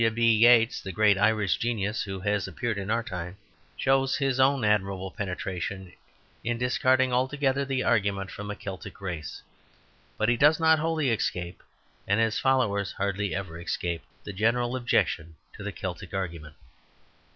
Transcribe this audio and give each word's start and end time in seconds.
W. 0.03 0.09
B. 0.15 0.33
Yeats, 0.33 0.81
the 0.81 0.91
great 0.91 1.15
Irish 1.15 1.57
genius 1.57 2.01
who 2.01 2.21
has 2.21 2.47
appeared 2.47 2.79
in 2.79 2.89
our 2.89 3.03
time, 3.03 3.37
shows 3.77 4.15
his 4.15 4.39
own 4.39 4.63
admirable 4.65 5.11
penetration 5.11 5.93
in 6.43 6.57
discarding 6.57 7.13
altogether 7.13 7.65
the 7.65 7.83
argument 7.83 8.31
from 8.31 8.49
a 8.49 8.55
Celtic 8.55 8.99
race. 8.99 9.43
But 10.17 10.27
he 10.27 10.37
does 10.37 10.59
not 10.59 10.79
wholly 10.79 11.11
escape, 11.11 11.61
and 12.07 12.19
his 12.19 12.39
followers 12.39 12.93
hardly 12.93 13.35
ever 13.35 13.59
escape, 13.59 14.01
the 14.23 14.33
general 14.33 14.75
objection 14.75 15.35
to 15.53 15.61
the 15.61 15.71
Celtic 15.71 16.15
argument. 16.15 16.55